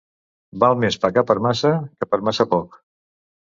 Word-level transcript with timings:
Val 0.63 0.77
més 0.83 0.97
pecar 1.03 1.25
per 1.33 1.37
massa 1.49 1.75
que 1.95 2.11
per 2.15 2.23
massa 2.31 2.51
poc. 2.59 2.83